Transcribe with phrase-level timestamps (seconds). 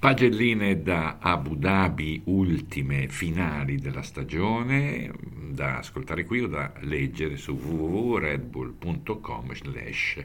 [0.00, 5.12] Pagelline da Abu Dhabi, ultime finali della stagione,
[5.50, 10.24] da ascoltare qui o da leggere su www.redbull.com slash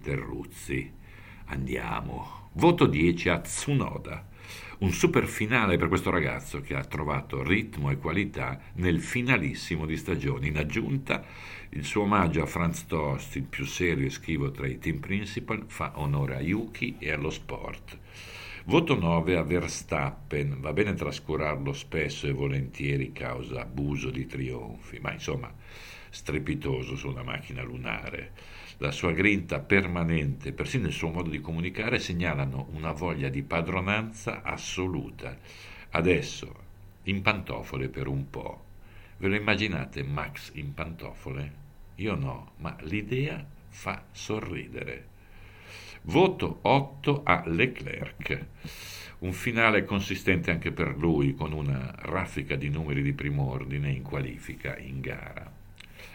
[0.00, 0.92] Terruzzi.
[1.46, 2.50] Andiamo.
[2.52, 4.28] Voto 10 a Tsunoda.
[4.78, 9.96] Un super finale per questo ragazzo che ha trovato ritmo e qualità nel finalissimo di
[9.96, 10.46] stagione.
[10.46, 11.24] In aggiunta,
[11.70, 15.64] il suo omaggio a Franz Tost, il più serio e schivo tra i team principal,
[15.66, 17.98] fa onore a Yuki e allo sport.
[18.66, 25.12] Voto 9 a Verstappen, va bene trascurarlo spesso e volentieri causa abuso di trionfi, ma
[25.12, 25.50] insomma
[26.10, 28.32] strepitoso su una macchina lunare.
[28.76, 34.42] La sua grinta permanente, persino il suo modo di comunicare segnalano una voglia di padronanza
[34.42, 35.38] assoluta.
[35.90, 36.54] Adesso,
[37.04, 38.64] in pantofole per un po'.
[39.16, 41.52] Ve lo immaginate Max in pantofole?
[41.96, 45.08] Io no, ma l'idea fa sorridere.
[46.02, 48.46] Voto 8 a Leclerc.
[49.18, 54.78] Un finale consistente anche per lui, con una raffica di numeri di prim'ordine in qualifica
[54.78, 55.52] in gara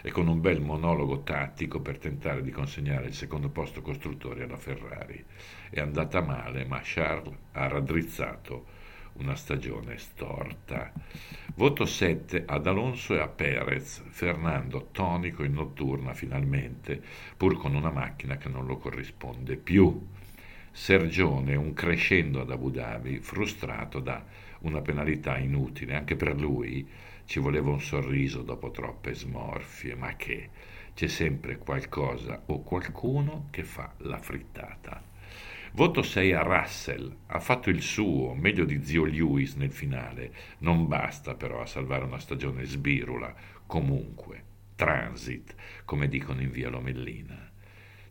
[0.02, 4.56] e con un bel monologo tattico per tentare di consegnare il secondo posto costruttore alla
[4.56, 5.24] Ferrari.
[5.70, 8.66] È andata male, ma Charles ha raddrizzato
[9.18, 10.92] una stagione storta.
[11.54, 17.02] Voto 7 ad Alonso e a Perez, Fernando tonico in notturna finalmente,
[17.36, 20.06] pur con una macchina che non lo corrisponde più.
[20.70, 24.24] Sergione un crescendo ad Abu Dhabi, frustrato da
[24.60, 26.86] una penalità inutile, anche per lui
[27.24, 30.50] ci voleva un sorriso dopo troppe smorfie, ma che
[30.96, 35.02] c'è sempre qualcosa o qualcuno che fa la frittata.
[35.72, 40.88] Voto 6 a Russell, ha fatto il suo, meglio di zio Lewis nel finale, non
[40.88, 43.34] basta però a salvare una stagione sbirula,
[43.66, 44.42] comunque,
[44.74, 47.46] transit, come dicono in via Lomellina.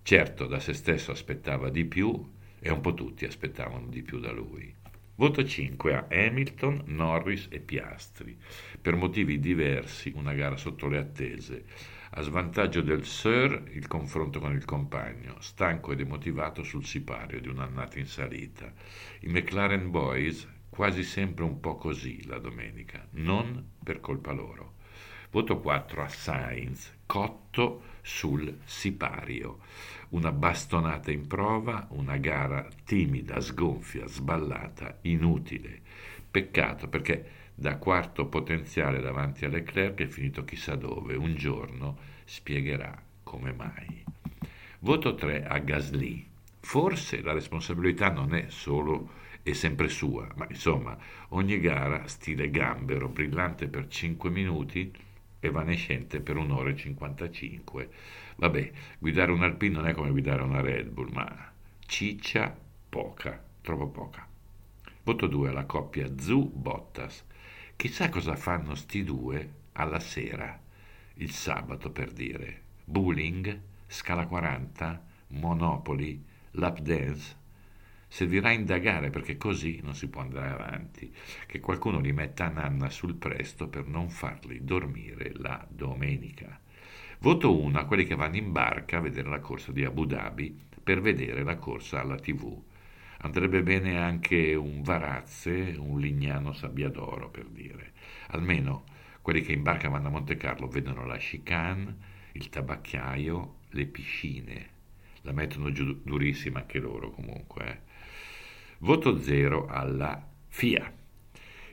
[0.04, 4.32] Certo, da se stesso aspettava di più e un po' tutti aspettavano di più da
[4.32, 4.72] lui.
[5.18, 8.38] Voto 5 a Hamilton, Norris e Piastri.
[8.82, 11.64] Per motivi diversi, una gara sotto le attese.
[12.12, 17.48] A svantaggio del Sir il confronto con il compagno, stanco e demotivato sul sipario di
[17.48, 18.74] un'annata in salita.
[19.22, 24.75] I McLaren Boys quasi sempre un po' così la domenica, non per colpa loro.
[25.32, 29.60] Voto 4 a Sainz, cotto sul sipario.
[30.10, 35.82] Una bastonata in prova, una gara timida, sgonfia, sballata, inutile.
[36.30, 43.02] Peccato perché da quarto potenziale davanti a Leclerc è finito chissà dove, un giorno spiegherà
[43.24, 44.04] come mai.
[44.80, 46.28] Voto 3 a Gasly.
[46.60, 50.98] Forse la responsabilità non è solo e sempre sua, ma insomma,
[51.30, 54.92] ogni gara stile gambero, brillante per 5 minuti,
[55.46, 57.90] evanescente per un'ora e 55.
[58.38, 61.52] Vabbè, guidare un Alpine non è come guidare una Red Bull, ma
[61.86, 62.56] ciccia
[62.90, 64.28] poca, troppo poca.
[65.04, 67.24] Voto 2 alla coppia Zu-Bottas.
[67.76, 70.60] Chissà cosa fanno sti due alla sera,
[71.16, 72.62] il sabato per dire.
[72.86, 77.44] Bowling, scala 40, Monopoli, lap dance.
[78.16, 81.14] Servirà a indagare perché così non si può andare avanti,
[81.46, 86.58] che qualcuno li metta a nanna sul presto per non farli dormire la domenica.
[87.20, 90.58] Voto 1 a quelli che vanno in barca a vedere la corsa di Abu Dhabi
[90.82, 92.58] per vedere la corsa alla TV.
[93.18, 97.92] Andrebbe bene anche un Varazze, un Lignano Sabbiadoro, per dire.
[98.28, 98.86] Almeno
[99.22, 101.98] quelli che in barca vanno a Monte Carlo vedono la chicane,
[102.32, 104.75] il tabacchiaio, le piscine.
[105.26, 107.68] La mettono giù durissima anche loro comunque.
[107.68, 107.80] Eh.
[108.80, 110.94] Voto 0 alla FIA.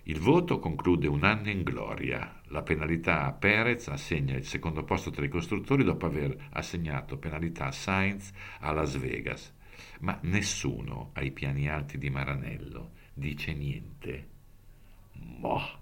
[0.05, 2.41] Il voto conclude un anno in gloria.
[2.47, 7.67] La penalità a Perez assegna il secondo posto tra i costruttori dopo aver assegnato penalità
[7.67, 9.55] a Sainz a Las Vegas
[10.01, 14.29] ma nessuno ai piani alti di Maranello dice niente.
[15.13, 15.81] Moh.